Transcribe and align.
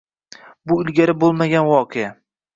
Bu 0.71 0.77
ilgari 0.85 1.15
bo'lmagan 1.25 1.71
voqea 1.75 2.11